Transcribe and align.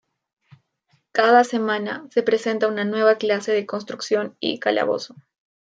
Cada 1.11 1.43
semana 1.43 2.07
se 2.09 2.23
presenta 2.23 2.67
una 2.67 2.85
nueva 2.85 3.19
clase 3.19 3.51
de 3.51 3.67
construcción 3.67 4.35
y 4.39 4.57
calabozo. 4.57 5.13